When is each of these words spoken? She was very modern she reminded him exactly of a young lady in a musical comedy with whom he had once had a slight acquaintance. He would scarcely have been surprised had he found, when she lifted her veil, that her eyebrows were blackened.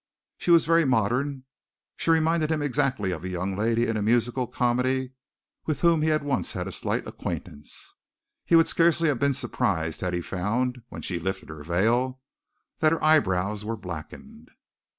She 0.39 0.49
was 0.49 0.65
very 0.65 0.83
modern 0.83 1.43
she 1.95 2.09
reminded 2.09 2.49
him 2.49 2.63
exactly 2.63 3.11
of 3.11 3.23
a 3.23 3.29
young 3.29 3.55
lady 3.55 3.85
in 3.85 3.97
a 3.97 4.01
musical 4.01 4.47
comedy 4.47 5.11
with 5.67 5.81
whom 5.81 6.01
he 6.01 6.09
had 6.09 6.23
once 6.23 6.53
had 6.53 6.67
a 6.67 6.71
slight 6.71 7.05
acquaintance. 7.05 7.93
He 8.43 8.55
would 8.55 8.67
scarcely 8.67 9.09
have 9.09 9.19
been 9.19 9.33
surprised 9.33 10.01
had 10.01 10.15
he 10.15 10.21
found, 10.21 10.81
when 10.89 11.03
she 11.03 11.19
lifted 11.19 11.49
her 11.49 11.61
veil, 11.63 12.19
that 12.79 12.91
her 12.91 13.03
eyebrows 13.03 13.63
were 13.63 13.77
blackened. 13.77 14.49